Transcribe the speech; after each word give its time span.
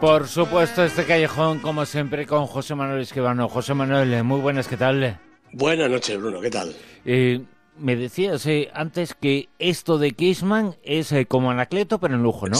Por 0.00 0.28
supuesto, 0.28 0.84
este 0.84 1.04
callejón, 1.04 1.58
como 1.60 1.86
siempre, 1.86 2.26
con 2.26 2.46
José 2.46 2.74
Manuel 2.74 3.00
Esquivano. 3.00 3.48
José 3.48 3.72
Manuel, 3.72 4.22
muy 4.24 4.40
buenas, 4.40 4.68
¿qué 4.68 4.76
tal? 4.76 5.18
Buenas 5.52 5.90
noches, 5.90 6.18
Bruno, 6.18 6.38
¿qué 6.42 6.50
tal? 6.50 6.76
Eh, 7.06 7.40
me 7.78 7.96
decías 7.96 8.44
eh, 8.46 8.70
antes 8.74 9.14
que 9.14 9.48
esto 9.58 9.96
de 9.96 10.12
Kissman 10.12 10.76
es 10.82 11.12
eh, 11.12 11.24
como 11.24 11.50
Anacleto, 11.50 11.98
pero 11.98 12.14
en 12.14 12.22
lujo, 12.22 12.46
¿no? 12.46 12.58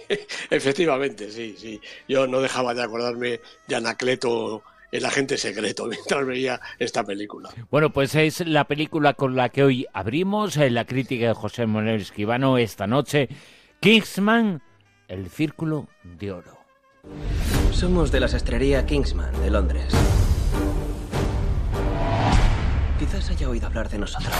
efectivamente, 0.50 1.30
sí, 1.30 1.56
sí. 1.58 1.78
Yo 2.08 2.26
no 2.26 2.40
dejaba 2.40 2.72
de 2.72 2.82
acordarme 2.82 3.40
de 3.66 3.76
Anacleto 3.76 4.62
el 4.90 5.04
agente 5.04 5.36
secreto 5.36 5.86
mientras 5.88 6.24
veía 6.24 6.58
esta 6.78 7.04
película. 7.04 7.50
Bueno, 7.70 7.92
pues 7.92 8.14
es 8.14 8.46
la 8.46 8.64
película 8.64 9.12
con 9.12 9.36
la 9.36 9.50
que 9.50 9.62
hoy 9.62 9.86
abrimos 9.92 10.56
la 10.56 10.86
crítica 10.86 11.28
de 11.28 11.34
José 11.34 11.66
Manuel 11.66 12.00
Esquivano 12.00 12.56
esta 12.56 12.86
noche. 12.86 13.28
Kingsman, 13.80 14.62
el 15.06 15.28
círculo 15.28 15.86
de 16.02 16.32
oro. 16.32 16.57
Somos 17.72 18.10
de 18.10 18.20
la 18.20 18.28
sastrería 18.28 18.84
Kingsman 18.86 19.32
de 19.40 19.50
Londres. 19.50 19.94
Quizás 22.98 23.30
haya 23.30 23.48
oído 23.48 23.66
hablar 23.66 23.88
de 23.88 23.98
nosotros. 23.98 24.34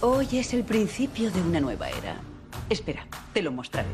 Hoy 0.00 0.28
es 0.32 0.54
el 0.54 0.64
principio 0.64 1.30
de 1.30 1.40
una 1.40 1.60
nueva 1.60 1.88
era. 1.88 2.16
Espera, 2.68 3.06
te 3.32 3.42
lo 3.42 3.52
mostraré. 3.52 3.88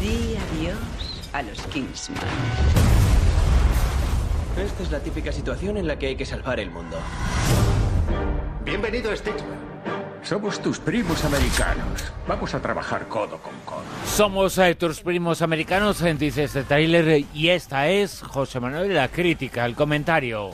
Di 0.00 0.36
adiós 0.36 0.78
a 1.32 1.42
los 1.42 1.60
Kingsman. 1.68 2.91
Esta 4.56 4.82
es 4.82 4.90
la 4.90 5.00
típica 5.00 5.32
situación 5.32 5.78
en 5.78 5.86
la 5.86 5.98
que 5.98 6.08
hay 6.08 6.16
que 6.16 6.26
salvar 6.26 6.60
el 6.60 6.70
mundo. 6.70 6.98
Bienvenido, 8.64 9.16
Sticksman. 9.16 9.58
Somos 10.22 10.60
tus 10.60 10.78
primos 10.78 11.24
americanos. 11.24 12.04
Vamos 12.28 12.54
a 12.54 12.60
trabajar 12.60 13.08
codo 13.08 13.38
con 13.38 13.54
codo. 13.64 13.82
Somos 14.06 14.58
eh, 14.58 14.74
tus 14.74 15.00
primos 15.00 15.40
americanos, 15.40 16.02
eh, 16.02 16.14
dice 16.14 16.44
este 16.44 16.64
trailer, 16.64 17.24
y 17.32 17.48
esta 17.48 17.88
es, 17.88 18.20
José 18.20 18.60
Manuel, 18.60 18.94
la 18.94 19.08
crítica, 19.08 19.64
el 19.64 19.74
comentario. 19.74 20.50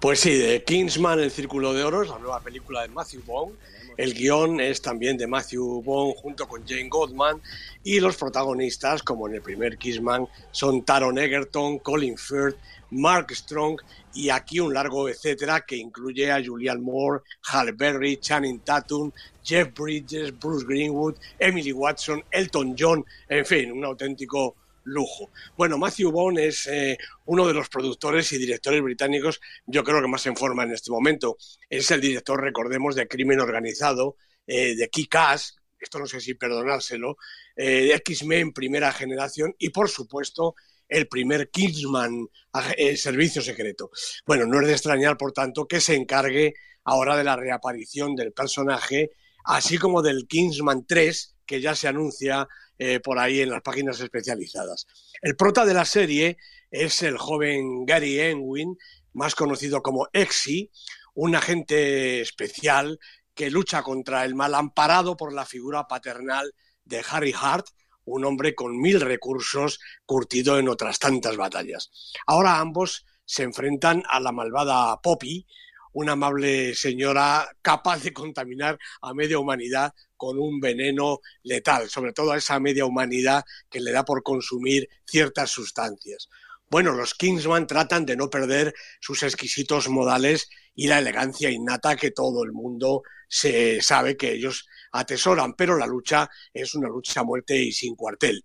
Pues 0.00 0.20
sí, 0.20 0.34
de 0.34 0.64
Kingsman, 0.64 1.20
El 1.20 1.30
Círculo 1.30 1.74
de 1.74 1.84
Oro, 1.84 2.02
es 2.02 2.08
la 2.08 2.18
nueva 2.18 2.40
película 2.40 2.80
de 2.80 2.88
Matthew 2.88 3.22
Vaughn. 3.26 3.52
El 3.98 4.14
guion 4.14 4.60
es 4.60 4.80
también 4.80 5.18
de 5.18 5.26
Matthew 5.26 5.82
Vaughn 5.82 6.14
junto 6.14 6.48
con 6.48 6.66
Jane 6.66 6.88
Goldman 6.88 7.42
y 7.84 8.00
los 8.00 8.16
protagonistas, 8.16 9.02
como 9.02 9.28
en 9.28 9.34
el 9.34 9.42
primer 9.42 9.76
Kingsman, 9.76 10.26
son 10.50 10.82
Taron 10.84 11.18
Egerton, 11.18 11.78
Colin 11.80 12.16
Firth 12.16 12.56
Mark 12.90 13.34
Strong 13.34 13.80
y 14.14 14.30
aquí 14.30 14.60
un 14.60 14.72
largo 14.72 15.08
etcétera 15.08 15.64
que 15.66 15.76
incluye 15.76 16.30
a 16.30 16.42
Julianne 16.44 16.80
Moore, 16.80 17.22
Halle 17.52 17.72
Berry, 17.72 18.18
Channing 18.18 18.60
Tatum, 18.60 19.12
Jeff 19.42 19.72
Bridges, 19.74 20.38
Bruce 20.38 20.64
Greenwood, 20.66 21.16
Emily 21.38 21.72
Watson, 21.72 22.22
Elton 22.30 22.74
John, 22.78 23.04
en 23.28 23.44
fin, 23.44 23.72
un 23.72 23.84
auténtico 23.84 24.56
lujo. 24.84 25.30
Bueno, 25.56 25.78
Matthew 25.78 26.10
Vaughn 26.10 26.38
es 26.38 26.66
eh, 26.66 26.98
uno 27.26 27.46
de 27.46 27.54
los 27.54 27.68
productores 27.68 28.32
y 28.32 28.38
directores 28.38 28.82
británicos, 28.82 29.40
yo 29.66 29.84
creo 29.84 30.00
que 30.00 30.08
más 30.08 30.26
en 30.26 30.36
forma 30.36 30.64
en 30.64 30.72
este 30.72 30.90
momento. 30.90 31.36
Es 31.68 31.90
el 31.90 32.00
director, 32.00 32.40
recordemos, 32.40 32.94
de 32.94 33.06
Crimen 33.06 33.40
Organizado, 33.40 34.16
eh, 34.46 34.74
de 34.74 34.88
Kick-Ass, 34.88 35.56
esto 35.78 35.98
no 35.98 36.06
sé 36.06 36.20
si 36.20 36.34
perdonárselo, 36.34 37.16
eh, 37.54 37.84
de 37.84 37.94
X-Men 37.94 38.52
primera 38.52 38.92
generación 38.92 39.54
y, 39.58 39.70
por 39.70 39.88
supuesto, 39.88 40.54
el 40.88 41.08
primer 41.08 41.50
Kingsman 41.50 42.28
el 42.76 42.96
servicio 42.96 43.42
secreto. 43.42 43.90
Bueno, 44.26 44.46
no 44.46 44.60
es 44.60 44.66
de 44.66 44.72
extrañar, 44.72 45.16
por 45.16 45.32
tanto, 45.32 45.66
que 45.66 45.80
se 45.80 45.94
encargue 45.94 46.54
ahora 46.84 47.16
de 47.16 47.24
la 47.24 47.36
reaparición 47.36 48.14
del 48.14 48.32
personaje, 48.32 49.10
así 49.44 49.78
como 49.78 50.02
del 50.02 50.26
Kingsman 50.26 50.86
3, 50.86 51.36
que 51.46 51.60
ya 51.60 51.74
se 51.74 51.88
anuncia 51.88 52.48
eh, 52.78 53.00
por 53.00 53.18
ahí 53.18 53.40
en 53.40 53.50
las 53.50 53.62
páginas 53.62 54.00
especializadas. 54.00 54.86
El 55.20 55.36
prota 55.36 55.64
de 55.64 55.74
la 55.74 55.84
serie 55.84 56.36
es 56.70 57.02
el 57.02 57.18
joven 57.18 57.84
Gary 57.84 58.20
Enwin, 58.20 58.76
más 59.12 59.34
conocido 59.34 59.82
como 59.82 60.08
Exy, 60.12 60.70
un 61.14 61.34
agente 61.34 62.20
especial 62.20 62.98
que 63.34 63.50
lucha 63.50 63.82
contra 63.82 64.24
el 64.24 64.34
mal 64.34 64.54
amparado 64.54 65.16
por 65.16 65.32
la 65.32 65.44
figura 65.44 65.86
paternal 65.88 66.54
de 66.84 67.04
Harry 67.10 67.34
Hart, 67.38 67.66
un 68.08 68.24
hombre 68.24 68.54
con 68.54 68.80
mil 68.80 69.00
recursos 69.00 69.80
curtido 70.04 70.58
en 70.58 70.68
otras 70.68 70.98
tantas 70.98 71.36
batallas. 71.36 71.90
Ahora 72.26 72.58
ambos 72.58 73.06
se 73.24 73.42
enfrentan 73.42 74.02
a 74.08 74.20
la 74.20 74.32
malvada 74.32 75.00
Poppy, 75.02 75.46
una 75.92 76.12
amable 76.12 76.74
señora 76.74 77.48
capaz 77.62 78.02
de 78.02 78.12
contaminar 78.12 78.78
a 79.02 79.14
media 79.14 79.38
humanidad 79.38 79.92
con 80.16 80.38
un 80.38 80.60
veneno 80.60 81.20
letal, 81.42 81.88
sobre 81.88 82.12
todo 82.12 82.32
a 82.32 82.38
esa 82.38 82.58
media 82.60 82.84
humanidad 82.84 83.44
que 83.70 83.80
le 83.80 83.92
da 83.92 84.04
por 84.04 84.22
consumir 84.22 84.88
ciertas 85.06 85.50
sustancias. 85.50 86.28
Bueno, 86.70 86.92
los 86.92 87.14
Kingsman 87.14 87.66
tratan 87.66 88.04
de 88.04 88.16
no 88.16 88.28
perder 88.28 88.74
sus 89.00 89.22
exquisitos 89.22 89.88
modales 89.88 90.50
y 90.74 90.86
la 90.86 90.98
elegancia 90.98 91.50
innata 91.50 91.96
que 91.96 92.10
todo 92.10 92.44
el 92.44 92.52
mundo 92.52 93.02
se 93.28 93.80
sabe 93.80 94.16
que 94.16 94.32
ellos 94.32 94.66
atesoran, 94.92 95.54
pero 95.54 95.76
la 95.76 95.86
lucha 95.86 96.30
es 96.52 96.74
una 96.74 96.88
lucha 96.88 97.20
a 97.20 97.24
muerte 97.24 97.56
y 97.56 97.72
sin 97.72 97.94
cuartel. 97.94 98.44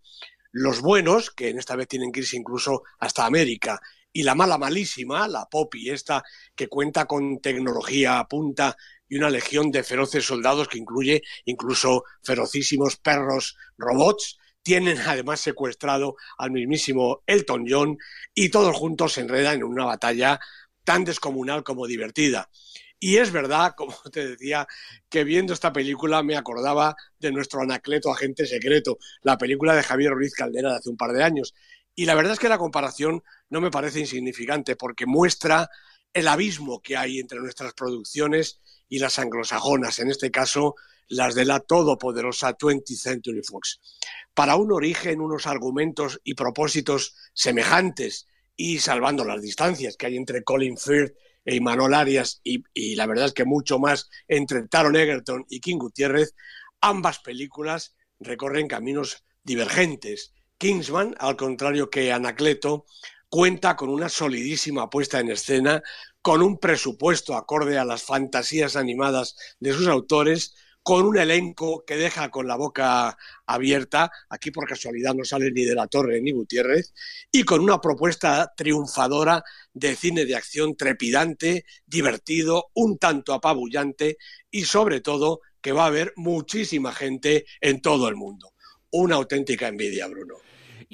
Los 0.51 0.81
buenos, 0.81 1.31
que 1.31 1.49
en 1.49 1.59
esta 1.59 1.75
vez 1.75 1.87
tienen 1.87 2.11
que 2.11 2.19
irse 2.19 2.37
incluso 2.37 2.83
hasta 2.99 3.25
América, 3.25 3.79
y 4.11 4.21
la 4.21 4.35
mala 4.35 4.59
malísima, 4.59 5.27
la 5.27 5.47
Poppy, 5.49 5.89
esta 5.89 6.23
que 6.55 6.67
cuenta 6.67 7.05
con 7.05 7.39
tecnología 7.39 8.19
a 8.19 8.27
punta 8.27 8.77
y 9.09 9.17
una 9.17 9.29
legión 9.29 9.71
de 9.71 9.83
feroces 9.83 10.25
soldados 10.25 10.67
que 10.67 10.77
incluye 10.77 11.23
incluso 11.45 12.03
ferocísimos 12.21 12.97
perros 12.97 13.57
robots, 13.77 14.37
tienen 14.61 14.99
además 14.99 15.41
secuestrado 15.41 16.15
al 16.37 16.51
mismísimo 16.51 17.23
Elton 17.25 17.65
John 17.67 17.97
y 18.33 18.49
todos 18.49 18.75
juntos 18.75 19.13
se 19.13 19.21
enredan 19.21 19.57
en 19.57 19.63
una 19.63 19.85
batalla 19.85 20.39
tan 20.83 21.03
descomunal 21.03 21.63
como 21.63 21.87
divertida. 21.87 22.49
Y 23.03 23.17
es 23.17 23.33
verdad, 23.33 23.73
como 23.77 23.97
te 24.13 24.29
decía, 24.29 24.65
que 25.09 25.25
viendo 25.25 25.51
esta 25.51 25.73
película 25.73 26.23
me 26.23 26.37
acordaba 26.37 26.95
de 27.19 27.33
nuestro 27.33 27.61
Anacleto 27.61 28.09
Agente 28.09 28.45
Secreto, 28.45 28.97
la 29.23 29.37
película 29.37 29.75
de 29.75 29.83
Javier 29.83 30.13
Ruiz 30.13 30.33
Caldera 30.33 30.69
de 30.69 30.77
hace 30.77 30.89
un 30.89 30.95
par 30.95 31.11
de 31.11 31.21
años. 31.21 31.53
Y 31.95 32.05
la 32.05 32.15
verdad 32.15 32.31
es 32.31 32.39
que 32.39 32.47
la 32.47 32.57
comparación 32.57 33.21
no 33.49 33.59
me 33.59 33.71
parece 33.71 33.99
insignificante 33.99 34.77
porque 34.77 35.05
muestra 35.05 35.69
el 36.13 36.29
abismo 36.29 36.81
que 36.81 36.95
hay 36.95 37.19
entre 37.19 37.39
nuestras 37.39 37.73
producciones 37.73 38.61
y 38.87 38.99
las 38.99 39.19
anglosajonas, 39.19 39.99
en 39.99 40.09
este 40.09 40.31
caso 40.31 40.75
las 41.09 41.35
de 41.35 41.43
la 41.43 41.59
todopoderosa 41.59 42.57
20th 42.57 42.95
Century 42.95 43.41
Fox. 43.43 43.81
Para 44.33 44.55
un 44.55 44.71
origen, 44.71 45.19
unos 45.19 45.45
argumentos 45.45 46.21
y 46.23 46.35
propósitos 46.35 47.17
semejantes 47.33 48.27
y 48.55 48.79
salvando 48.79 49.25
las 49.25 49.41
distancias 49.41 49.97
que 49.97 50.05
hay 50.05 50.15
entre 50.15 50.45
Colin 50.45 50.77
Firth 50.77 51.17
e 51.45 51.55
Imanol 51.55 51.93
Arias 51.93 52.41
y, 52.43 52.95
la 52.95 53.05
verdad 53.05 53.25
es 53.25 53.33
que 53.33 53.45
mucho 53.45 53.79
más 53.79 54.09
entre 54.27 54.67
Taron 54.67 54.95
Egerton 54.95 55.45
y 55.49 55.59
King 55.59 55.77
Gutiérrez, 55.77 56.35
ambas 56.81 57.19
películas 57.19 57.95
recorren 58.19 58.67
caminos 58.67 59.23
divergentes. 59.43 60.33
Kingsman, 60.57 61.15
al 61.19 61.35
contrario 61.35 61.89
que 61.89 62.11
Anacleto, 62.11 62.85
cuenta 63.29 63.75
con 63.75 63.89
una 63.89 64.09
solidísima 64.09 64.89
puesta 64.89 65.19
en 65.19 65.31
escena, 65.31 65.81
con 66.21 66.41
un 66.41 66.59
presupuesto 66.59 67.35
acorde 67.35 67.77
a 67.77 67.85
las 67.85 68.03
fantasías 68.03 68.75
animadas 68.75 69.35
de 69.59 69.73
sus 69.73 69.87
autores, 69.87 70.55
con 70.83 71.05
un 71.05 71.17
elenco 71.17 71.85
que 71.85 71.95
deja 71.95 72.29
con 72.29 72.45
la 72.45 72.57
boca 72.57 73.17
abierta, 73.45 74.11
aquí 74.29 74.51
por 74.51 74.67
casualidad 74.67 75.15
no 75.15 75.23
sale 75.23 75.49
ni 75.51 75.63
de 75.63 75.75
la 75.75 75.87
Torre 75.87 76.21
ni 76.21 76.31
Gutiérrez, 76.31 76.93
y 77.31 77.43
con 77.43 77.61
una 77.61 77.79
propuesta 77.79 78.53
triunfadora 78.55 79.43
de 79.73 79.95
cine 79.95 80.25
de 80.25 80.35
acción 80.35 80.75
trepidante, 80.75 81.65
divertido, 81.85 82.69
un 82.73 82.97
tanto 82.97 83.33
apabullante 83.33 84.17
y 84.51 84.65
sobre 84.65 84.99
todo 84.99 85.39
que 85.61 85.71
va 85.71 85.85
a 85.85 85.87
haber 85.87 86.13
muchísima 86.17 86.91
gente 86.91 87.45
en 87.61 87.81
todo 87.81 88.09
el 88.09 88.15
mundo. 88.15 88.53
Una 88.91 89.15
auténtica 89.15 89.69
envidia, 89.69 90.07
Bruno. 90.07 90.35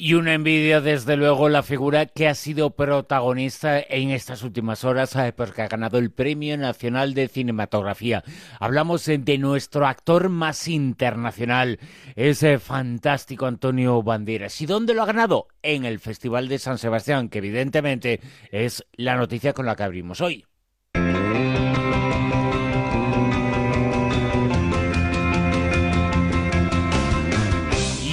Y 0.01 0.13
una 0.13 0.33
envidia, 0.33 0.79
desde 0.79 1.17
luego, 1.17 1.49
la 1.49 1.61
figura 1.61 2.05
que 2.05 2.29
ha 2.29 2.33
sido 2.33 2.69
protagonista 2.69 3.81
en 3.81 4.11
estas 4.11 4.43
últimas 4.43 4.85
horas, 4.85 5.13
eh, 5.17 5.33
porque 5.35 5.61
ha 5.61 5.67
ganado 5.67 5.97
el 5.97 6.09
Premio 6.09 6.57
Nacional 6.57 7.13
de 7.13 7.27
Cinematografía. 7.27 8.23
Hablamos 8.61 9.05
eh, 9.09 9.17
de 9.17 9.37
nuestro 9.37 9.85
actor 9.85 10.29
más 10.29 10.69
internacional, 10.69 11.79
ese 12.15 12.59
fantástico 12.59 13.45
Antonio 13.45 14.01
Banderas. 14.01 14.61
¿Y 14.61 14.67
dónde 14.67 14.93
lo 14.93 15.03
ha 15.03 15.05
ganado? 15.05 15.47
En 15.63 15.83
el 15.83 15.99
Festival 15.99 16.47
de 16.47 16.59
San 16.59 16.77
Sebastián, 16.77 17.27
que 17.27 17.39
evidentemente 17.39 18.21
es 18.53 18.85
la 18.93 19.17
noticia 19.17 19.51
con 19.51 19.65
la 19.65 19.75
que 19.75 19.83
abrimos 19.83 20.21
hoy. 20.21 20.45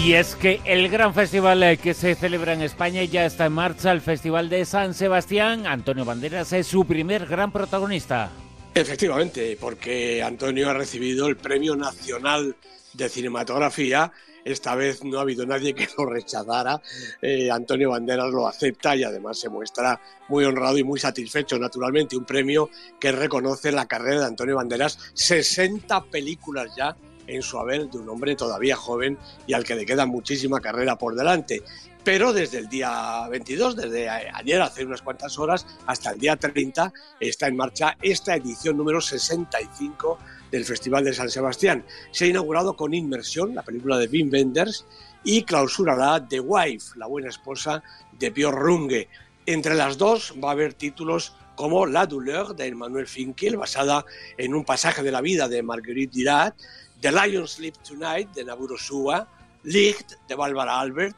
Y 0.06 0.14
es 0.14 0.36
que 0.36 0.60
el 0.64 0.88
gran 0.88 1.12
festival 1.14 1.64
eh, 1.64 1.78
que 1.78 1.92
se 1.92 2.14
celebra 2.14 2.52
en 2.52 2.62
España 2.62 3.02
ya 3.02 3.26
está 3.26 3.46
en 3.46 3.54
marcha, 3.54 3.90
el 3.90 4.00
Festival 4.00 4.48
de 4.48 4.64
San 4.64 4.94
Sebastián. 4.94 5.66
Antonio 5.66 6.04
Banderas 6.04 6.52
es 6.52 6.68
su 6.68 6.84
primer 6.84 7.26
gran 7.26 7.50
protagonista. 7.50 8.30
Efectivamente, 8.72 9.58
porque 9.60 10.22
Antonio 10.22 10.70
ha 10.70 10.74
recibido 10.74 11.26
el 11.26 11.36
Premio 11.36 11.74
Nacional 11.74 12.54
de 12.92 13.08
Cinematografía. 13.08 14.12
Esta 14.44 14.76
vez 14.76 15.02
no 15.02 15.18
ha 15.18 15.22
habido 15.22 15.44
nadie 15.44 15.74
que 15.74 15.88
lo 15.98 16.06
rechazara. 16.06 16.80
Eh, 17.20 17.50
Antonio 17.50 17.90
Banderas 17.90 18.30
lo 18.30 18.46
acepta 18.46 18.94
y 18.94 19.02
además 19.02 19.40
se 19.40 19.48
muestra 19.48 20.00
muy 20.28 20.44
honrado 20.44 20.78
y 20.78 20.84
muy 20.84 21.00
satisfecho, 21.00 21.58
naturalmente. 21.58 22.16
Un 22.16 22.24
premio 22.24 22.70
que 23.00 23.10
reconoce 23.10 23.72
la 23.72 23.86
carrera 23.86 24.20
de 24.20 24.26
Antonio 24.26 24.54
Banderas. 24.54 25.00
60 25.14 26.00
películas 26.04 26.70
ya 26.76 26.96
en 27.26 27.42
su 27.42 27.58
haber 27.58 27.88
de 27.88 27.98
un 27.98 28.08
hombre 28.08 28.36
todavía 28.36 28.76
joven 28.76 29.18
y 29.46 29.54
al 29.54 29.64
que 29.64 29.74
le 29.74 29.86
queda 29.86 30.06
muchísima 30.06 30.60
carrera 30.60 30.96
por 30.96 31.14
delante. 31.14 31.62
Pero 32.06 32.32
desde 32.32 32.58
el 32.58 32.68
día 32.68 33.26
22, 33.28 33.74
desde 33.74 34.08
ayer, 34.08 34.62
hace 34.62 34.84
unas 34.84 35.02
cuantas 35.02 35.38
horas, 35.40 35.66
hasta 35.86 36.12
el 36.12 36.20
día 36.20 36.36
30, 36.36 36.92
está 37.18 37.48
en 37.48 37.56
marcha 37.56 37.96
esta 38.00 38.36
edición 38.36 38.76
número 38.76 39.00
65 39.00 40.16
del 40.52 40.64
Festival 40.64 41.04
de 41.04 41.12
San 41.12 41.28
Sebastián. 41.28 41.84
Se 42.12 42.26
ha 42.26 42.28
inaugurado 42.28 42.76
con 42.76 42.94
Inmersión, 42.94 43.56
la 43.56 43.64
película 43.64 43.98
de 43.98 44.06
Wim 44.06 44.30
Wenders, 44.30 44.86
y 45.24 45.42
clausurará 45.42 46.24
The 46.24 46.38
Wife, 46.38 46.96
la 46.96 47.06
buena 47.06 47.28
esposa 47.28 47.82
de 48.16 48.30
Björn 48.30 48.56
Runge. 48.56 49.08
Entre 49.44 49.74
las 49.74 49.98
dos 49.98 50.32
va 50.42 50.50
a 50.50 50.52
haber 50.52 50.74
títulos 50.74 51.34
como 51.56 51.86
La 51.86 52.06
douleur 52.06 52.54
de 52.54 52.66
Emmanuel 52.66 53.08
Finkel, 53.08 53.56
basada 53.56 54.04
en 54.38 54.54
un 54.54 54.64
pasaje 54.64 55.02
de 55.02 55.10
la 55.10 55.22
vida 55.22 55.48
de 55.48 55.64
Marguerite 55.64 56.18
Dirat, 56.18 56.54
The 57.00 57.12
Lion 57.12 57.46
Sleep 57.46 57.76
Tonight 57.82 58.32
de 58.34 58.44
Naburo 58.44 58.76
Sua, 58.78 59.26
Licht 59.64 60.14
de 60.28 60.34
Barbara 60.34 60.80
Albert, 60.80 61.16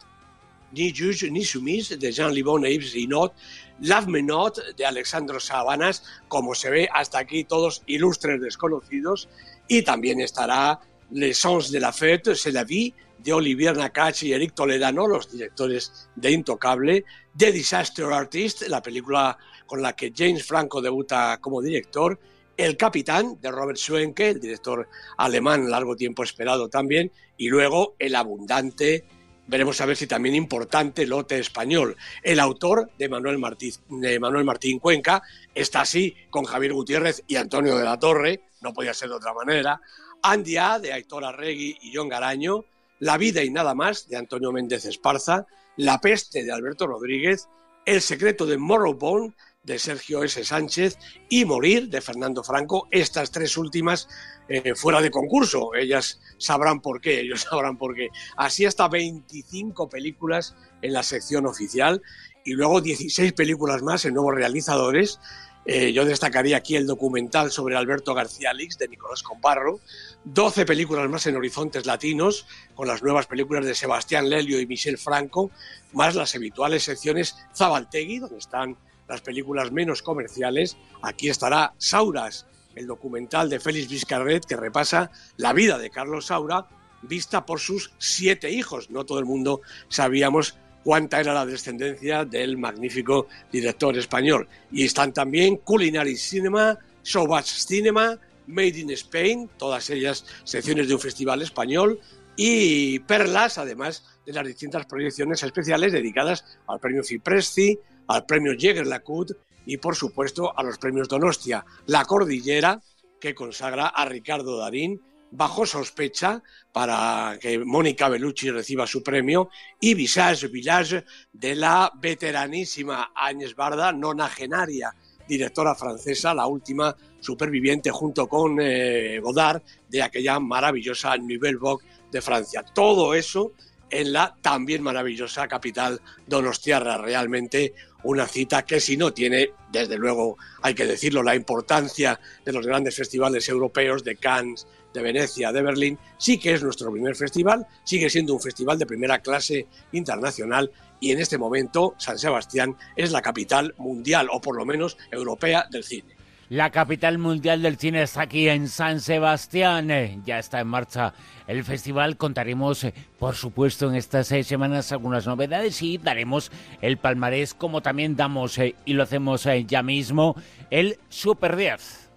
Ni 0.72 0.92
Juge 0.92 1.30
ni 1.30 1.44
Sumis 1.44 1.98
de 1.98 2.12
Jean 2.12 2.32
Libon 2.32 2.64
e 2.66 2.72
Yves 2.72 2.94
Not, 3.08 3.32
Love 3.80 4.08
Me 4.08 4.22
Not 4.22 4.58
de 4.76 4.84
Alexandro 4.84 5.40
Sabanas, 5.40 6.02
como 6.28 6.54
se 6.54 6.70
ve 6.70 6.88
hasta 6.92 7.18
aquí 7.18 7.44
todos 7.44 7.82
ilustres 7.86 8.40
desconocidos, 8.40 9.28
y 9.66 9.82
también 9.82 10.20
estará 10.20 10.80
Les 11.10 11.38
Sons 11.38 11.70
de 11.70 11.80
la 11.80 11.92
Fête, 11.92 12.34
C'est 12.34 12.52
la 12.52 12.64
Vie 12.64 12.92
de 13.18 13.32
Olivier 13.32 13.74
Nakache 13.74 14.26
y 14.26 14.32
Eric 14.32 14.54
Toledano, 14.54 15.06
los 15.06 15.30
directores 15.30 16.10
de 16.14 16.30
Intocable, 16.32 17.04
The 17.36 17.52
Disaster 17.52 18.06
Artist, 18.06 18.62
la 18.68 18.82
película 18.82 19.38
con 19.66 19.80
la 19.80 19.94
que 19.94 20.12
James 20.14 20.44
Franco 20.44 20.80
debuta 20.82 21.38
como 21.40 21.62
director, 21.62 22.18
el 22.58 22.76
Capitán 22.76 23.40
de 23.40 23.52
Robert 23.52 23.78
Schwenke, 23.78 24.30
el 24.30 24.40
director 24.40 24.88
alemán 25.16 25.70
largo 25.70 25.96
tiempo 25.96 26.24
esperado 26.24 26.68
también, 26.68 27.12
y 27.36 27.48
luego 27.48 27.94
El 28.00 28.16
Abundante, 28.16 29.04
veremos 29.46 29.80
a 29.80 29.86
ver 29.86 29.96
si 29.96 30.08
también 30.08 30.34
importante 30.34 31.06
lote 31.06 31.38
español. 31.38 31.96
El 32.20 32.40
autor 32.40 32.90
de 32.98 33.08
Manuel, 33.08 33.38
Martín, 33.38 33.72
de 33.88 34.18
Manuel 34.18 34.44
Martín 34.44 34.80
Cuenca 34.80 35.22
está 35.54 35.82
así 35.82 36.16
con 36.30 36.44
Javier 36.44 36.72
Gutiérrez 36.72 37.22
y 37.28 37.36
Antonio 37.36 37.78
de 37.78 37.84
la 37.84 37.98
Torre, 37.98 38.42
no 38.60 38.72
podía 38.72 38.92
ser 38.92 39.08
de 39.08 39.14
otra 39.14 39.32
manera. 39.32 39.80
Andy 40.20 40.56
A 40.56 40.80
de 40.80 40.92
Aitor 40.92 41.24
Arregui 41.24 41.78
y 41.80 41.92
John 41.94 42.08
Garaño, 42.08 42.64
La 42.98 43.16
vida 43.18 43.44
y 43.44 43.50
nada 43.50 43.76
más 43.76 44.08
de 44.08 44.16
Antonio 44.16 44.50
Méndez 44.50 44.84
Esparza, 44.84 45.46
La 45.76 46.00
peste 46.00 46.42
de 46.42 46.50
Alberto 46.50 46.88
Rodríguez, 46.88 47.48
El 47.86 48.00
secreto 48.00 48.46
de 48.46 48.58
Morrowbone 48.58 49.32
de 49.68 49.78
Sergio 49.78 50.24
S. 50.24 50.42
Sánchez 50.44 50.98
y 51.28 51.44
Morir 51.44 51.88
de 51.88 52.00
Fernando 52.00 52.42
Franco, 52.42 52.88
estas 52.90 53.30
tres 53.30 53.56
últimas 53.56 54.08
eh, 54.48 54.74
fuera 54.74 55.00
de 55.02 55.10
concurso. 55.10 55.74
Ellas 55.74 56.20
sabrán 56.38 56.80
por 56.80 57.00
qué, 57.00 57.20
ellos 57.20 57.42
sabrán 57.50 57.76
por 57.76 57.94
qué. 57.94 58.08
Así 58.36 58.64
hasta 58.64 58.88
25 58.88 59.88
películas 59.88 60.56
en 60.82 60.94
la 60.94 61.02
sección 61.02 61.46
oficial 61.46 62.02
y 62.44 62.54
luego 62.54 62.80
16 62.80 63.34
películas 63.34 63.82
más 63.82 64.06
en 64.06 64.14
nuevos 64.14 64.34
realizadores. 64.34 65.20
Eh, 65.66 65.92
yo 65.92 66.06
destacaría 66.06 66.56
aquí 66.56 66.76
el 66.76 66.86
documental 66.86 67.50
sobre 67.50 67.76
Alberto 67.76 68.14
García 68.14 68.54
Lix 68.54 68.78
de 68.78 68.88
Nicolás 68.88 69.22
Comparro, 69.22 69.80
12 70.24 70.64
películas 70.64 71.10
más 71.10 71.26
en 71.26 71.36
horizontes 71.36 71.84
latinos, 71.84 72.46
con 72.74 72.88
las 72.88 73.02
nuevas 73.02 73.26
películas 73.26 73.66
de 73.66 73.74
Sebastián 73.74 74.30
Lelio 74.30 74.60
y 74.60 74.66
Michel 74.66 74.96
Franco, 74.96 75.50
más 75.92 76.14
las 76.14 76.34
habituales 76.34 76.84
secciones 76.84 77.36
Zabaltegui, 77.54 78.18
donde 78.18 78.38
están 78.38 78.78
las 79.08 79.20
películas 79.20 79.72
menos 79.72 80.02
comerciales, 80.02 80.76
aquí 81.02 81.28
estará 81.28 81.74
Sauras, 81.78 82.46
el 82.74 82.86
documental 82.86 83.50
de 83.50 83.60
Félix 83.60 83.88
Vizcarret 83.88 84.44
que 84.44 84.56
repasa 84.56 85.10
la 85.36 85.52
vida 85.52 85.78
de 85.78 85.90
Carlos 85.90 86.26
Saura 86.26 86.66
vista 87.02 87.46
por 87.46 87.60
sus 87.60 87.92
siete 87.98 88.50
hijos. 88.50 88.90
No 88.90 89.04
todo 89.04 89.18
el 89.18 89.24
mundo 89.24 89.60
sabíamos 89.88 90.56
cuánta 90.84 91.20
era 91.20 91.34
la 91.34 91.46
descendencia 91.46 92.24
del 92.24 92.56
magnífico 92.56 93.26
director 93.50 93.96
español. 93.96 94.48
Y 94.70 94.84
están 94.84 95.12
también 95.12 95.56
Culinary 95.56 96.16
Cinema, 96.16 96.78
Showbatch 97.02 97.66
Cinema, 97.66 98.18
Made 98.46 98.78
in 98.78 98.90
Spain, 98.90 99.50
todas 99.58 99.90
ellas 99.90 100.24
secciones 100.44 100.88
de 100.88 100.94
un 100.94 101.00
festival 101.00 101.42
español, 101.42 102.00
y 102.36 103.00
Perlas, 103.00 103.58
además 103.58 104.04
de 104.24 104.32
las 104.32 104.46
distintas 104.46 104.86
proyecciones 104.86 105.42
especiales 105.42 105.92
dedicadas 105.92 106.44
al 106.66 106.78
premio 106.78 107.02
Cipresti, 107.02 107.78
al 108.08 108.26
premio 108.26 108.52
Jäger-LaCoute 108.52 109.36
y, 109.66 109.76
por 109.76 109.94
supuesto, 109.94 110.58
a 110.58 110.62
los 110.62 110.78
premios 110.78 111.08
Donostia. 111.08 111.64
La 111.86 112.04
Cordillera, 112.04 112.80
que 113.20 113.34
consagra 113.34 113.88
a 113.88 114.04
Ricardo 114.04 114.58
Darín 114.58 115.00
bajo 115.30 115.66
sospecha 115.66 116.42
para 116.72 117.38
que 117.40 117.58
Mónica 117.58 118.08
Bellucci 118.08 118.50
reciba 118.50 118.86
su 118.86 119.02
premio 119.02 119.50
y 119.78 119.94
Visage 119.94 120.48
Village 120.48 121.04
de 121.32 121.54
la 121.54 121.92
veteranísima 121.94 123.12
Áñez 123.14 123.54
Barda, 123.54 123.92
nonagenaria 123.92 124.94
directora 125.28 125.74
francesa, 125.74 126.34
la 126.34 126.46
última 126.46 126.96
superviviente 127.20 127.90
junto 127.90 128.26
con 128.26 128.58
eh, 128.60 129.20
Godard 129.20 129.62
de 129.88 130.02
aquella 130.02 130.40
maravillosa 130.40 131.16
Nouvelle 131.18 131.58
Vogue 131.58 131.84
de 132.10 132.22
Francia. 132.22 132.64
Todo 132.74 133.14
eso 133.14 133.52
en 133.90 134.12
la 134.12 134.36
también 134.40 134.82
maravillosa 134.82 135.48
capital 135.48 136.00
donostiarra. 136.26 136.98
Realmente 136.98 137.74
una 138.04 138.26
cita 138.26 138.64
que 138.64 138.80
si 138.80 138.96
no 138.96 139.12
tiene, 139.12 139.50
desde 139.72 139.96
luego 139.98 140.36
hay 140.62 140.74
que 140.74 140.86
decirlo, 140.86 141.22
la 141.22 141.34
importancia 141.34 142.20
de 142.44 142.52
los 142.52 142.66
grandes 142.66 142.96
festivales 142.96 143.48
europeos 143.48 144.04
de 144.04 144.16
Cannes, 144.16 144.66
de 144.94 145.02
Venecia, 145.02 145.52
de 145.52 145.62
Berlín, 145.62 145.98
sí 146.16 146.38
que 146.38 146.54
es 146.54 146.62
nuestro 146.62 146.90
primer 146.90 147.16
festival, 147.16 147.66
sigue 147.84 148.08
siendo 148.08 148.34
un 148.34 148.40
festival 148.40 148.78
de 148.78 148.86
primera 148.86 149.18
clase 149.18 149.66
internacional 149.92 150.70
y 151.00 151.12
en 151.12 151.20
este 151.20 151.38
momento 151.38 151.94
San 151.98 152.18
Sebastián 152.18 152.76
es 152.96 153.12
la 153.12 153.22
capital 153.22 153.74
mundial 153.78 154.28
o 154.32 154.40
por 154.40 154.56
lo 154.56 154.64
menos 154.64 154.96
europea 155.10 155.66
del 155.70 155.84
cine. 155.84 156.17
La 156.50 156.70
capital 156.70 157.18
mundial 157.18 157.60
del 157.60 157.76
cine 157.76 158.02
está 158.02 158.22
aquí 158.22 158.48
en 158.48 158.68
San 158.68 159.00
Sebastián. 159.00 159.90
Eh, 159.90 160.18
ya 160.24 160.38
está 160.38 160.60
en 160.60 160.68
marcha 160.68 161.12
el 161.46 161.62
festival. 161.62 162.16
Contaremos, 162.16 162.84
eh, 162.84 162.94
por 163.18 163.34
supuesto, 163.34 163.86
en 163.90 163.96
estas 163.96 164.28
seis 164.28 164.46
semanas 164.46 164.90
algunas 164.90 165.26
novedades 165.26 165.82
y 165.82 165.98
daremos 165.98 166.50
el 166.80 166.96
palmarés, 166.96 167.52
como 167.52 167.82
también 167.82 168.16
damos, 168.16 168.56
eh, 168.56 168.74
y 168.86 168.94
lo 168.94 169.02
hacemos 169.02 169.46
ya 169.66 169.82
mismo, 169.82 170.36
el 170.70 170.98
Super 171.10 171.54
10. 171.54 172.08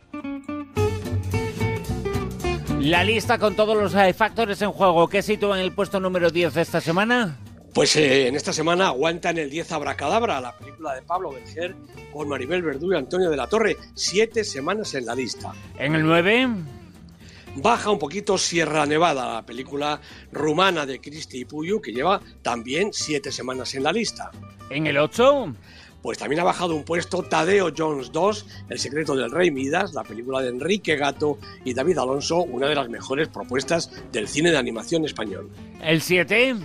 La 2.80 3.04
lista 3.04 3.38
con 3.38 3.56
todos 3.58 3.76
los 3.76 4.16
factores 4.16 4.62
en 4.62 4.72
juego. 4.72 5.10
¿Qué 5.10 5.22
sitúa 5.22 5.60
en 5.60 5.66
el 5.66 5.74
puesto 5.74 6.00
número 6.00 6.30
10 6.30 6.56
esta 6.56 6.80
semana? 6.80 7.38
Pues 7.74 7.96
eh, 7.96 8.28
en 8.28 8.36
esta 8.36 8.52
semana 8.52 8.88
aguanta 8.88 9.30
en 9.30 9.38
el 9.38 9.50
10 9.50 9.72
Abracadabra, 9.72 10.42
la 10.42 10.58
película 10.58 10.94
de 10.94 11.02
Pablo 11.04 11.32
Berger 11.32 11.74
con 12.12 12.28
Maribel 12.28 12.62
Verdú 12.62 12.92
y 12.92 12.98
Antonio 12.98 13.30
de 13.30 13.38
la 13.38 13.48
Torre. 13.48 13.78
Siete 13.96 14.44
semanas 14.44 14.94
en 14.94 15.06
la 15.06 15.16
lista. 15.16 15.54
En 15.78 15.96
el 15.96 16.04
9. 16.04 16.50
Baja 17.56 17.92
un 17.92 18.00
poquito 18.00 18.38
Sierra 18.38 18.86
Nevada, 18.86 19.36
la 19.36 19.46
película 19.46 20.02
rumana 20.34 20.86
de 20.86 21.00
Cristi 21.00 21.40
y 21.40 21.46
Puyo, 21.46 21.82
que 21.82 21.92
lleva 21.94 22.22
también 22.42 22.92
siete 22.92 23.32
semanas 23.32 23.74
en 23.74 23.84
la 23.84 23.94
lista. 23.94 24.32
En 24.70 24.88
el 24.88 24.98
8. 24.98 25.54
Pues 26.02 26.18
también 26.18 26.42
ha 26.42 26.44
bajado 26.44 26.76
un 26.76 26.84
puesto 26.84 27.24
Tadeo 27.24 27.72
Jones 27.76 28.12
2, 28.12 28.46
El 28.70 28.80
secreto 28.80 29.16
del 29.16 29.32
rey 29.32 29.52
Midas, 29.52 29.94
la 29.94 30.04
película 30.04 30.42
de 30.42 30.50
Enrique 30.50 30.96
Gato 30.96 31.38
y 31.64 31.74
David 31.74 32.00
Alonso, 32.00 32.38
una 32.38 32.68
de 32.68 32.76
las 32.76 32.90
mejores 32.90 33.28
propuestas 33.28 33.92
del 34.12 34.28
cine 34.28 34.52
de 34.52 34.58
animación 34.58 35.06
español. 35.06 35.50
El 35.82 36.02
7 36.02 36.56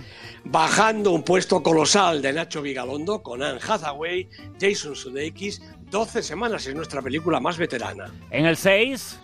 bajando 0.49 1.11
un 1.11 1.23
puesto 1.23 1.61
colosal 1.61 2.21
de 2.21 2.33
Nacho 2.33 2.61
Vigalondo 2.61 3.21
con 3.21 3.43
Anne 3.43 3.59
Hathaway, 3.65 4.29
Jason 4.59 4.95
Sudeikis, 4.95 5.61
12 5.89 6.23
semanas 6.23 6.65
es 6.67 6.75
nuestra 6.75 7.01
película 7.01 7.39
más 7.39 7.57
veterana. 7.57 8.13
En 8.31 8.45
el 8.45 8.57
6 8.57 9.19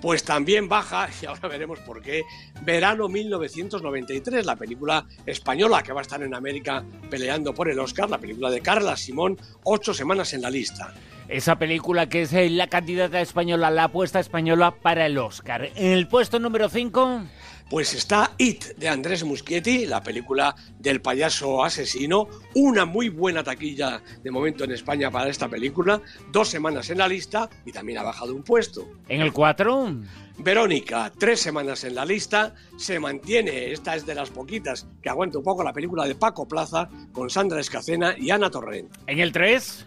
pues 0.00 0.24
también 0.24 0.68
baja, 0.68 1.08
y 1.22 1.26
ahora 1.26 1.48
veremos 1.48 1.78
por 1.80 2.02
qué, 2.02 2.22
Verano 2.62 3.08
1993, 3.08 4.44
la 4.46 4.56
película 4.56 5.06
española 5.26 5.82
que 5.82 5.92
va 5.92 6.00
a 6.00 6.02
estar 6.02 6.22
en 6.22 6.34
América 6.34 6.84
peleando 7.10 7.54
por 7.54 7.68
el 7.68 7.78
Oscar, 7.78 8.10
la 8.10 8.18
película 8.18 8.50
de 8.50 8.60
Carla 8.60 8.96
Simón, 8.96 9.38
ocho 9.64 9.94
semanas 9.94 10.32
en 10.34 10.42
la 10.42 10.50
lista. 10.50 10.94
Esa 11.28 11.58
película 11.58 12.08
que 12.08 12.22
es 12.22 12.32
eh, 12.32 12.48
la 12.48 12.68
candidata 12.68 13.20
española, 13.20 13.70
la 13.70 13.84
apuesta 13.84 14.18
española 14.18 14.76
para 14.80 15.04
el 15.04 15.18
Oscar. 15.18 15.70
En 15.74 15.92
el 15.92 16.08
puesto 16.08 16.38
número 16.38 16.68
5... 16.68 17.22
Pues 17.70 17.92
está 17.92 18.32
It 18.38 18.76
de 18.78 18.88
Andrés 18.88 19.24
Muschietti, 19.24 19.84
la 19.84 20.02
película 20.02 20.56
del 20.78 21.02
payaso 21.02 21.62
asesino, 21.62 22.26
una 22.54 22.86
muy 22.86 23.10
buena 23.10 23.44
taquilla 23.44 24.02
de 24.22 24.30
momento 24.30 24.64
en 24.64 24.72
España 24.72 25.10
para 25.10 25.28
esta 25.28 25.48
película, 25.48 26.00
dos 26.32 26.48
semanas 26.48 26.88
en 26.88 26.96
la 26.96 27.06
lista 27.06 27.50
y 27.66 27.72
también 27.72 27.98
ha 27.98 28.02
bajado 28.02 28.34
un 28.34 28.42
puesto. 28.42 28.88
En 29.08 29.20
el 29.20 29.32
4... 29.32 29.96
Verónica, 30.40 31.12
tres 31.18 31.40
semanas 31.40 31.82
en 31.82 31.96
la 31.96 32.04
lista, 32.04 32.54
se 32.76 33.00
mantiene, 33.00 33.72
esta 33.72 33.96
es 33.96 34.06
de 34.06 34.14
las 34.14 34.30
poquitas 34.30 34.86
que 35.02 35.08
aguanta 35.08 35.38
un 35.38 35.44
poco 35.44 35.64
la 35.64 35.72
película 35.72 36.06
de 36.06 36.14
Paco 36.14 36.46
Plaza 36.46 36.88
con 37.10 37.28
Sandra 37.28 37.60
Escacena 37.60 38.14
y 38.16 38.30
Ana 38.30 38.48
Torrent. 38.48 38.96
En 39.06 39.18
el 39.18 39.32
3... 39.32 39.86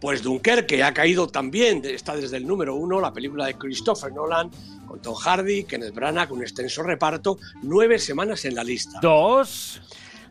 Pues 0.00 0.22
Dunkerque 0.22 0.82
ha 0.82 0.92
caído 0.92 1.28
también, 1.28 1.82
está 1.86 2.14
desde 2.14 2.36
el 2.36 2.46
número 2.46 2.74
uno, 2.74 3.00
la 3.00 3.10
película 3.10 3.46
de 3.46 3.54
Christopher 3.54 4.12
Nolan, 4.12 4.50
con 4.94 5.02
Tom 5.02 5.16
Hardy, 5.16 5.64
Kenneth 5.64 5.92
Branagh, 5.92 6.30
un 6.30 6.42
extenso 6.42 6.84
reparto, 6.84 7.36
nueve 7.62 7.98
semanas 7.98 8.44
en 8.44 8.54
la 8.54 8.62
lista. 8.62 9.00
Dos. 9.02 9.80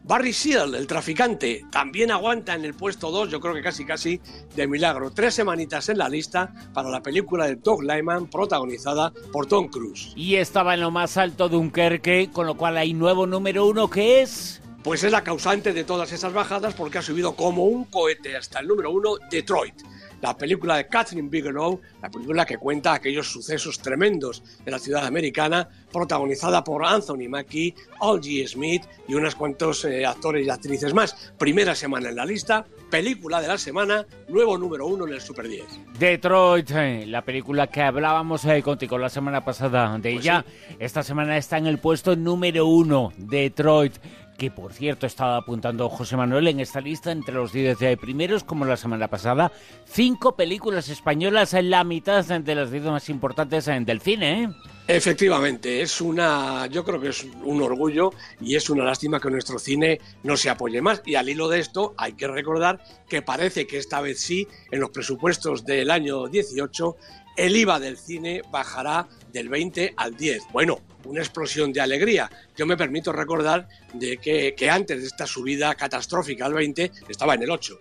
Barry 0.06 0.32
Seal, 0.32 0.76
el 0.76 0.88
traficante, 0.88 1.66
también 1.70 2.12
aguanta 2.12 2.54
en 2.54 2.64
el 2.64 2.74
puesto 2.74 3.12
2, 3.12 3.30
yo 3.30 3.42
creo 3.42 3.54
que 3.54 3.62
casi 3.62 3.86
casi 3.86 4.22
de 4.56 4.68
milagro. 4.68 5.12
Tres 5.12 5.34
semanitas 5.34 5.90
en 5.90 5.98
la 5.98 6.08
lista 6.08 6.54
para 6.74 6.90
la 6.90 7.02
película 7.02 7.46
de 7.46 7.56
Doug 7.56 7.84
Lyman 7.84 8.28
protagonizada 8.28 9.12
por 9.34 9.48
Tom 9.48 9.68
Cruise. 9.68 10.14
Y 10.16 10.36
estaba 10.36 10.74
en 10.74 10.82
lo 10.82 10.92
más 10.92 11.18
alto 11.18 11.50
Dunkerque, 11.50 12.30
con 12.32 12.48
lo 12.48 12.56
cual 12.56 12.78
hay 12.78 12.94
nuevo 12.94 13.28
número 13.28 13.66
uno 13.66 13.90
que 13.90 14.22
es 14.22 14.62
pues 14.84 15.04
es 15.06 15.12
la 15.14 15.24
causante 15.24 15.72
de 15.72 15.86
todas 15.86 16.12
esas 16.12 16.34
bajadas 16.34 16.74
porque 16.74 16.98
ha 16.98 17.02
subido 17.02 17.36
como 17.36 17.64
un 17.64 17.86
cohete 17.86 18.36
hasta 18.36 18.60
el 18.60 18.68
número 18.68 18.92
uno 18.92 19.16
Detroit, 19.32 19.76
la 20.24 20.38
película 20.38 20.78
de 20.78 20.88
Catherine 20.88 21.28
Bigelow, 21.28 21.82
la 22.02 22.10
película 22.10 22.46
que 22.46 22.58
cuenta 22.58 22.94
aquellos 22.94 23.28
sucesos 23.28 23.78
tremendos 23.80 24.42
de 24.64 24.72
la 24.72 24.80
ciudad 24.80 25.06
americana, 25.06 25.68
protagonizada 25.92 26.64
por 26.64 26.86
Anthony 26.86 27.28
Mackie, 27.28 27.76
G. 28.00 28.48
Smith 28.48 28.84
y 29.06 29.16
unos 29.16 29.36
cuantos 29.36 29.84
eh, 29.84 30.06
actores 30.06 30.48
y 30.48 30.50
actrices 30.50 30.94
más. 30.94 31.34
Primera 31.38 31.76
semana 31.76 32.08
en 32.08 32.16
la 32.16 32.26
lista, 32.26 32.66
película 32.90 33.42
de 33.42 33.50
la 33.50 33.58
semana, 33.58 34.06
nuevo 34.30 34.58
número 34.58 34.88
uno 34.88 35.06
en 35.06 35.12
el 35.12 35.20
Super 35.20 35.46
10. 35.46 35.66
Detroit, 36.00 36.72
eh, 36.72 37.06
la 37.06 37.24
película 37.26 37.68
que 37.68 37.82
hablábamos 37.82 38.46
eh, 38.46 38.64
contigo 38.64 38.98
la 38.98 39.10
semana 39.10 39.44
pasada 39.44 39.98
de 39.98 40.14
pues 40.14 40.24
ella, 40.24 40.46
esta 40.80 41.04
semana 41.04 41.36
está 41.36 41.58
en 41.58 41.68
el 41.68 41.80
puesto 41.80 42.16
número 42.16 42.66
uno, 42.66 43.12
Detroit 43.18 43.98
que 44.38 44.52
por 44.52 44.74
cierto 44.74 45.06
estaba 45.06 45.38
apuntando 45.38 45.90
José 45.90 46.18
Manuel 46.18 46.48
en 46.48 46.60
esta 46.60 46.82
lista 46.82 47.12
entre 47.12 47.36
los 47.36 47.52
10 47.52 47.78
primeros, 48.00 48.44
como 48.44 48.66
la 48.66 48.78
semana 48.78 49.08
pasada, 49.08 49.52
cinco 49.86 50.36
películas 50.36 50.90
españolas 50.90 51.54
en 51.54 51.70
la 51.70 51.84
mitad 51.84 52.26
de 52.26 52.56
las 52.56 52.72
10 52.72 52.84
más 52.86 53.10
importantes 53.10 53.66
del 53.66 54.02
cine. 54.02 54.44
¿eh? 54.44 54.50
Efectivamente, 54.86 55.82
es 55.82 56.02
una, 56.02 56.68
yo 56.68 56.84
creo 56.84 57.00
que 57.00 57.10
es 57.10 57.24
un 57.24 57.62
orgullo 57.62 58.12
y 58.42 58.56
es 58.56 58.70
una 58.70 58.84
lástima 58.84 59.20
que 59.20 59.30
nuestro 59.30 59.58
cine 59.58 60.02
no 60.24 60.36
se 60.36 60.50
apoye 60.50 60.82
más. 60.82 61.02
Y 61.06 61.16
al 61.16 61.30
hilo 61.30 61.48
de 61.48 61.60
esto, 61.60 61.94
hay 61.98 62.14
que 62.14 62.28
recordar 62.28 62.84
que 63.08 63.22
parece 63.22 63.66
que 63.66 63.78
esta 63.78 64.02
vez 64.02 64.20
sí, 64.20 64.46
en 64.72 64.82
los 64.82 64.90
presupuestos 64.90 65.64
del 65.64 65.90
año 65.90 66.28
18, 66.28 66.98
el 67.38 67.56
IVA 67.56 67.80
del 67.80 67.98
cine 67.98 68.42
bajará 68.52 69.08
del 69.32 69.48
20 69.48 69.94
al 69.96 70.18
10. 70.18 70.44
Bueno, 70.52 70.80
una 71.06 71.22
explosión 71.22 71.72
de 71.72 71.80
alegría. 71.80 72.30
Yo 72.58 72.66
me 72.66 72.76
permito 72.76 73.14
recordar 73.14 73.70
de 73.94 74.18
que, 74.18 74.70
antes 74.70 75.00
de 75.00 75.08
esta 75.08 75.26
subida 75.26 75.74
catastrófica 75.76 76.46
al 76.46 76.54
20 76.54 76.92
estaba 77.08 77.36
en 77.36 77.44
el 77.44 77.52
8. 77.52 77.80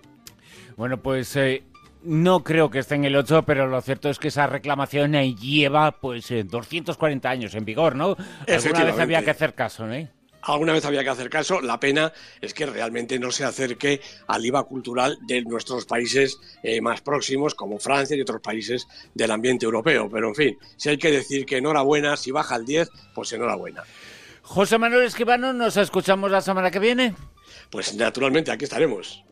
Bueno, 0.76 1.02
pues 1.02 1.34
eh, 1.34 1.64
no 2.04 2.44
creo 2.44 2.70
que 2.70 2.80
esté 2.80 2.94
en 2.94 3.04
el 3.04 3.16
8, 3.16 3.44
pero 3.44 3.66
lo 3.66 3.80
cierto 3.80 4.08
es 4.08 4.18
que 4.18 4.28
esa 4.28 4.46
reclamación 4.46 5.12
lleva 5.36 5.92
pues 5.92 6.28
240 6.28 7.28
eh, 7.28 7.32
años 7.32 7.54
en 7.54 7.64
vigor, 7.64 7.96
¿no? 7.96 8.16
Alguna 8.48 8.84
vez 8.84 8.98
había 8.98 9.22
que 9.22 9.30
hacer 9.30 9.54
caso, 9.54 9.86
¿no? 9.86 10.08
alguna 10.42 10.72
vez 10.72 10.84
había 10.84 11.02
que 11.02 11.10
hacer 11.10 11.30
caso. 11.30 11.60
La 11.60 11.80
pena 11.80 12.12
es 12.40 12.52
que 12.52 12.66
realmente 12.66 13.18
no 13.18 13.30
se 13.30 13.44
acerque 13.44 14.00
al 14.26 14.44
IVA 14.44 14.64
cultural 14.64 15.18
de 15.22 15.42
nuestros 15.42 15.86
países 15.86 16.38
eh, 16.62 16.80
más 16.80 17.00
próximos, 17.00 17.54
como 17.54 17.78
Francia 17.78 18.16
y 18.16 18.20
otros 18.20 18.40
países 18.40 18.86
del 19.14 19.30
ambiente 19.30 19.64
europeo. 19.64 20.08
Pero 20.10 20.28
en 20.28 20.34
fin, 20.34 20.58
si 20.76 20.88
hay 20.88 20.98
que 20.98 21.10
decir 21.10 21.46
que 21.46 21.58
enhorabuena, 21.58 22.16
si 22.16 22.30
baja 22.30 22.56
al 22.56 22.66
10, 22.66 22.90
pues 23.14 23.32
enhorabuena. 23.32 23.84
José 24.42 24.78
Manuel 24.78 25.04
Esquivano, 25.04 25.52
¿nos 25.52 25.76
escuchamos 25.76 26.30
la 26.30 26.40
semana 26.40 26.70
que 26.70 26.80
viene? 26.80 27.14
Pues 27.70 27.94
naturalmente, 27.94 28.50
aquí 28.50 28.64
estaremos. 28.64 29.24